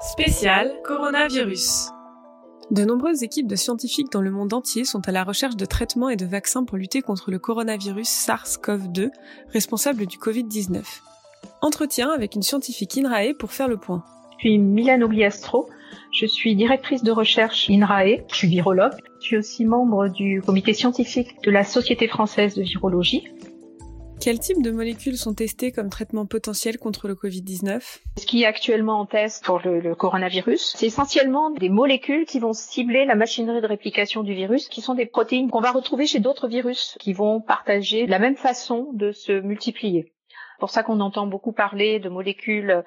[0.00, 1.88] Spécial Coronavirus.
[2.70, 6.08] De nombreuses équipes de scientifiques dans le monde entier sont à la recherche de traitements
[6.08, 9.10] et de vaccins pour lutter contre le coronavirus SARS-CoV-2,
[9.48, 10.84] responsable du Covid-19.
[11.62, 14.04] Entretien avec une scientifique INRAE pour faire le point.
[14.38, 15.68] Je suis Milane Ogliastro,
[16.12, 20.74] je suis directrice de recherche INRAE, je suis virologue, je suis aussi membre du comité
[20.74, 23.24] scientifique de la Société française de virologie.
[24.28, 27.80] Quels types de molécules sont testées comme traitement potentiel contre le Covid-19
[28.18, 32.38] Ce qui est actuellement en test pour le, le coronavirus, c'est essentiellement des molécules qui
[32.38, 36.06] vont cibler la machinerie de réplication du virus, qui sont des protéines qu'on va retrouver
[36.06, 40.12] chez d'autres virus, qui vont partager la même façon de se multiplier.
[40.28, 42.84] C'est pour ça qu'on entend beaucoup parler de molécules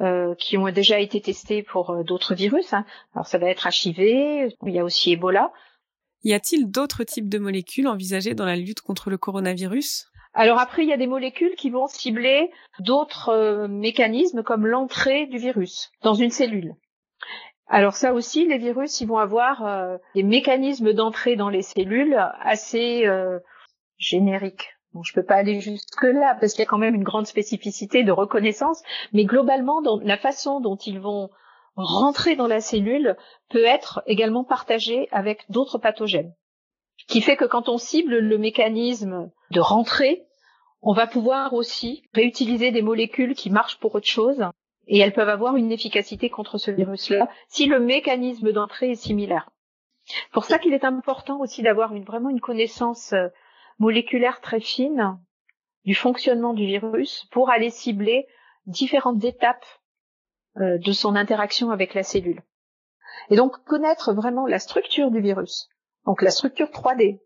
[0.00, 2.72] euh, qui ont déjà été testées pour euh, d'autres virus.
[2.72, 2.84] Hein.
[3.16, 3.98] Alors ça va être HIV,
[4.64, 5.50] il y a aussi Ebola.
[6.22, 10.06] Y a-t-il d'autres types de molécules envisagées dans la lutte contre le coronavirus?
[10.34, 15.26] Alors après, il y a des molécules qui vont cibler d'autres euh, mécanismes comme l'entrée
[15.26, 16.74] du virus dans une cellule.
[17.68, 22.18] Alors ça aussi, les virus, ils vont avoir euh, des mécanismes d'entrée dans les cellules
[22.40, 23.38] assez euh,
[23.96, 24.70] génériques.
[25.02, 28.04] Je peux pas aller jusque là parce qu'il y a quand même une grande spécificité
[28.04, 28.82] de reconnaissance,
[29.12, 31.30] mais globalement, la façon dont ils vont
[31.74, 33.16] rentrer dans la cellule
[33.50, 36.32] peut être également partagée avec d'autres pathogènes
[37.08, 40.26] qui fait que quand on cible le mécanisme de rentrée,
[40.82, 44.44] on va pouvoir aussi réutiliser des molécules qui marchent pour autre chose
[44.86, 49.50] et elles peuvent avoir une efficacité contre ce virus-là si le mécanisme d'entrée est similaire.
[50.32, 53.28] Pour ça qu'il est important aussi d'avoir une, vraiment une connaissance euh,
[53.78, 55.18] moléculaire très fine
[55.84, 58.26] du fonctionnement du virus pour aller cibler
[58.66, 59.64] différentes étapes
[60.58, 62.42] euh, de son interaction avec la cellule.
[63.30, 65.68] Et donc connaître vraiment la structure du virus,
[66.06, 67.20] donc la structure 3D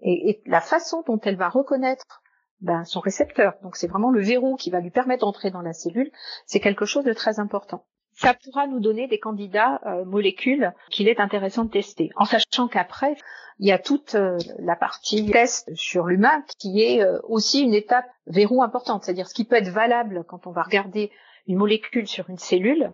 [0.00, 2.22] et, la façon dont elle va reconnaître
[2.60, 3.54] ben, son récepteur.
[3.62, 6.10] Donc c'est vraiment le verrou qui va lui permettre d'entrer dans la cellule.
[6.46, 7.86] C'est quelque chose de très important.
[8.12, 12.66] Ça pourra nous donner des candidats euh, molécules qu'il est intéressant de tester, en sachant
[12.66, 13.16] qu'après
[13.60, 17.74] il y a toute euh, la partie test sur l'humain qui est euh, aussi une
[17.74, 21.12] étape verrou importante, c'est-à-dire ce qui peut être valable quand on va regarder
[21.46, 22.92] une molécule sur une cellule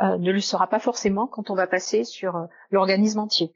[0.00, 3.54] ne le sera pas forcément quand on va passer sur l'organisme entier.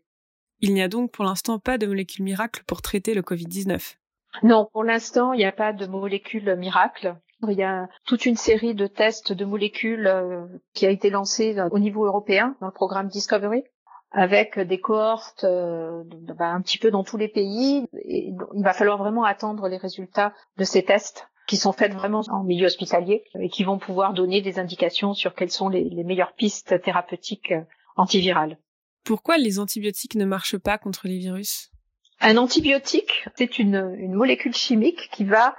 [0.61, 3.97] Il n'y a donc pour l'instant pas de molécule miracle pour traiter le Covid-19.
[4.43, 7.17] Non, pour l'instant, il n'y a pas de molécule miracle.
[7.49, 11.57] Il y a toute une série de tests de molécules euh, qui a été lancée
[11.71, 13.65] au niveau européen dans le programme Discovery
[14.11, 16.03] avec des cohortes euh,
[16.39, 17.87] bah, un petit peu dans tous les pays.
[18.05, 22.43] Il va falloir vraiment attendre les résultats de ces tests qui sont faits vraiment en
[22.43, 26.81] milieu hospitalier et qui vont pouvoir donner des indications sur quelles sont les, meilleures pistes
[26.83, 27.63] thérapeutiques euh,
[27.97, 28.59] antivirales.
[29.07, 31.71] Pourquoi les antibiotiques ne marchent pas contre les virus?
[32.19, 35.55] Un antibiotique, c'est une, molécule chimique qui va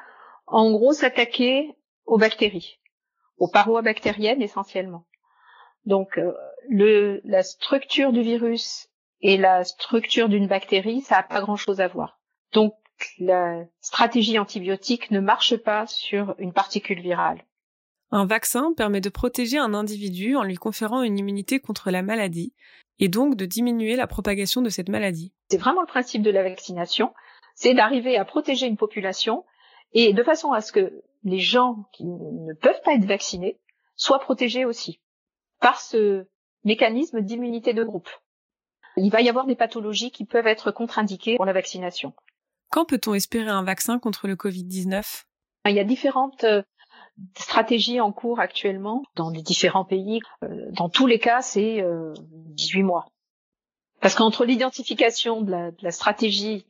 [0.48, 1.74] en gros s'attaquer
[2.06, 2.82] aux bactéries,
[3.38, 5.06] aux parois bactériennes essentiellement.
[5.86, 8.90] Donc euh, la structure du virus
[9.22, 12.20] et la structure d'une bactérie, ça n'a pas grand-chose à voir.
[12.52, 12.74] Donc
[13.18, 17.46] la stratégie antibiotique ne marche pas sur une particule virale.
[18.12, 22.54] Un vaccin permet de protéger un individu en lui conférant une immunité contre la maladie,
[23.00, 25.34] et donc de diminuer la propagation de cette maladie.
[25.50, 27.14] C'est vraiment le principe de la vaccination,
[27.56, 29.46] c'est d'arriver à protéger une population
[29.94, 33.60] et de façon à ce que les gens qui ne peuvent pas être vaccinés
[33.96, 35.02] soient protégés aussi
[35.60, 36.28] par ce
[36.64, 38.10] mécanisme d'immunité de groupe.
[38.96, 42.14] Il va y avoir des pathologies qui peuvent être contre-indiquées pour la vaccination.
[42.70, 45.26] Quand peut-on espérer un vaccin contre le Covid-19
[45.66, 46.46] Il y a différentes
[47.38, 50.20] stratégie en cours actuellement dans les différents pays.
[50.44, 51.84] Euh, dans tous les cas, c'est
[52.16, 53.06] 18 euh, mois.
[54.00, 56.66] Parce qu'entre l'identification de la, de la, stratégie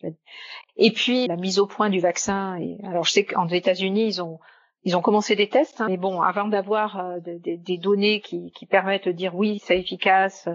[0.77, 4.21] et puis la mise au point du vaccin, et alors je sais qu'en États-Unis ils
[4.21, 4.39] ont
[4.83, 8.65] ils ont commencé des tests, hein, mais bon, avant d'avoir euh, des données qui, qui,
[8.65, 10.47] permettent de dire oui, c'est efficace,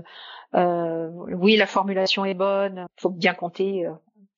[0.55, 3.85] euh, oui, la formulation est bonne, il faut bien compter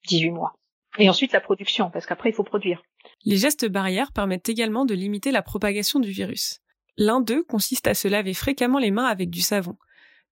[0.09, 0.55] 18 mois.
[0.99, 2.82] Et ensuite la production, parce qu'après il faut produire.
[3.25, 6.60] Les gestes barrières permettent également de limiter la propagation du virus.
[6.97, 9.76] L'un d'eux consiste à se laver fréquemment les mains avec du savon.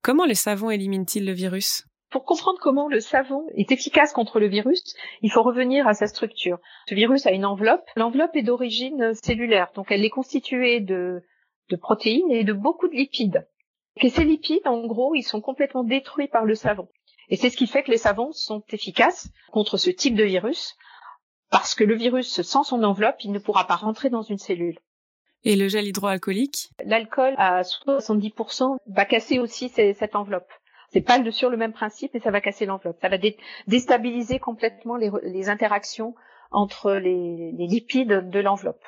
[0.03, 1.85] Comment les savons éliminent-ils le virus?
[2.11, 4.83] Pour comprendre comment le savon est efficace contre le virus,
[5.23, 6.59] il faut revenir à sa structure.
[6.89, 7.85] Ce virus a une enveloppe.
[7.97, 11.23] L'enveloppe est d'origine cellulaire, donc elle est constituée de,
[11.71, 13.49] de protéines et de beaucoup de lipides.
[13.97, 16.89] Et ces lipides, en gros, ils sont complètement détruits par le savon.
[17.33, 20.77] Et c'est ce qui fait que les savons sont efficaces contre ce type de virus,
[21.51, 24.79] parce que le virus, sans son enveloppe, il ne pourra pas rentrer dans une cellule.
[25.43, 26.69] Et le gel hydroalcoolique?
[26.85, 30.53] L'alcool à 70% va casser aussi cette enveloppe.
[30.93, 32.99] C'est pas sur le même principe, mais ça va casser l'enveloppe.
[33.01, 33.17] Ça va
[33.67, 36.15] déstabiliser complètement les, interactions
[36.51, 38.85] entre les, lipides de l'enveloppe.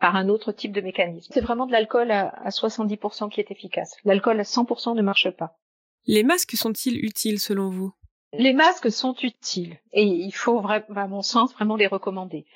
[0.00, 1.32] par un autre type de mécanisme.
[1.32, 3.96] C'est vraiment de l'alcool à, 70% qui est efficace.
[4.04, 5.56] L'alcool à 100% ne marche pas.
[6.06, 7.92] Les masques sont-ils utiles selon vous?
[8.32, 12.46] Les masques sont utiles et il faut, à mon sens, vraiment les recommander.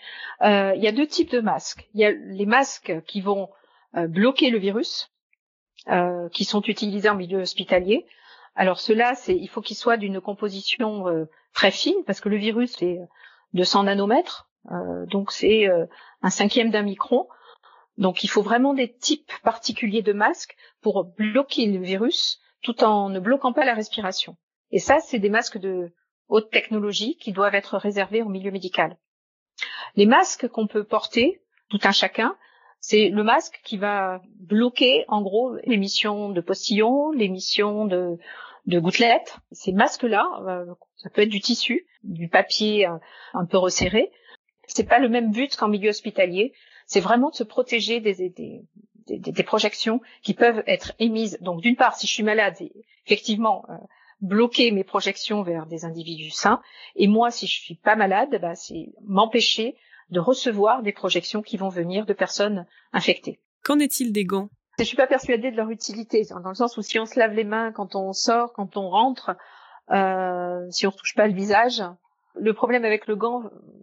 [0.42, 1.88] Euh, il y a deux types de masques.
[1.94, 3.48] Il y a les masques qui vont
[3.96, 5.10] euh, bloquer le virus,
[5.88, 8.06] euh, qui sont utilisés en milieu hospitalier.
[8.54, 11.04] Alors cela, c'est, il faut qu'ils soient d'une composition
[11.54, 12.98] très fine parce que le virus c'est
[13.54, 14.50] 200 nanomètres,
[15.06, 15.68] donc c'est
[16.20, 17.28] un cinquième d'un micron.
[17.96, 23.08] Donc il faut vraiment des types particuliers de masques pour bloquer le virus tout en
[23.08, 24.36] ne bloquant pas la respiration.
[24.70, 25.92] Et ça, c'est des masques de
[26.28, 28.96] haute technologie qui doivent être réservés au milieu médical.
[29.96, 32.36] Les masques qu'on peut porter, tout un chacun,
[32.80, 38.16] c'est le masque qui va bloquer en gros l'émission de postillons, l'émission de,
[38.66, 39.36] de gouttelettes.
[39.52, 42.96] Ces masques-là, euh, ça peut être du tissu, du papier euh,
[43.34, 44.10] un peu resserré.
[44.66, 46.54] C'est pas le même but qu'en milieu hospitalier.
[46.86, 48.62] C'est vraiment de se protéger des, des,
[49.18, 51.38] des, des, projections qui peuvent être émises.
[51.40, 52.56] Donc d'une part, si je suis malade,
[53.06, 53.74] effectivement, euh,
[54.20, 56.60] bloquer mes projections vers des individus sains.
[56.96, 59.76] Et moi, si je suis pas malade, bah, c'est m'empêcher
[60.10, 63.40] de recevoir des projections qui vont venir de personnes infectées.
[63.64, 64.48] Qu'en est-il des gants?
[64.78, 67.34] Je suis pas persuadée de leur utilité, dans le sens où si on se lave
[67.34, 69.36] les mains quand on sort, quand on rentre,
[69.90, 71.82] euh, si on ne touche pas le visage,
[72.34, 73.42] le problème avec le gant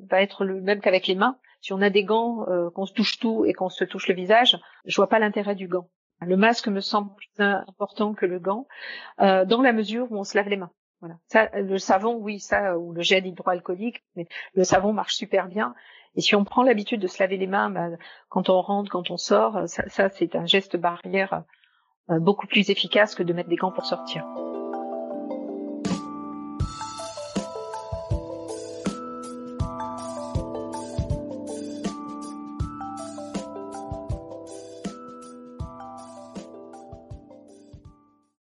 [0.10, 1.38] va être le même qu'avec les mains.
[1.62, 4.16] Si on a des gants, euh, qu'on se touche tout et qu'on se touche le
[4.16, 5.90] visage, je vois pas l'intérêt du gant.
[6.22, 8.68] Le masque me semble plus important que le gant,
[9.22, 10.72] euh, dans la mesure où on se lave les mains.
[11.00, 11.16] Voilà.
[11.28, 15.76] Ça, le savon, oui, ça, ou le gel hydroalcoolique, mais le savon marche super bien.
[16.16, 17.90] Et si on prend l'habitude de se laver les mains bah,
[18.30, 21.44] quand on rentre, quand on sort, ça, c'est un geste barrière
[22.10, 24.26] euh, beaucoup plus efficace que de mettre des gants pour sortir.